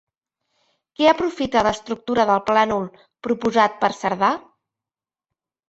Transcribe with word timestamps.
Què 0.99 1.09
aprofita 1.09 1.63
l'estructura 1.67 2.25
del 2.31 2.43
plànol 2.49 2.89
proposat 3.29 3.79
per 3.85 3.93
Cerdà? 4.01 4.33